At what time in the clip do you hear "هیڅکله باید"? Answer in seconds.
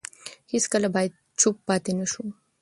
0.53-1.11